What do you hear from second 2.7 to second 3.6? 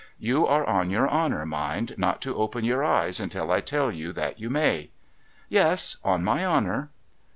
eyes until